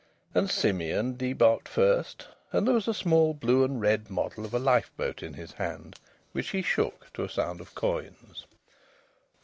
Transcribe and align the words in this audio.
And 0.33 0.49
Simeon 0.49 1.13
debarked 1.15 1.67
first, 1.69 2.27
and 2.51 2.65
there 2.65 2.73
was 2.73 2.87
a 2.87 2.91
small 2.95 3.35
blue 3.35 3.63
and 3.63 3.79
red 3.79 4.09
model 4.09 4.45
of 4.45 4.53
a 4.55 4.57
lifeboat 4.57 5.21
in 5.21 5.35
his 5.35 5.51
hand, 5.51 5.99
which 6.31 6.49
he 6.49 6.63
shook 6.63 7.13
to 7.13 7.23
a 7.23 7.29
sound 7.29 7.61
of 7.61 7.75
coins. 7.75 8.47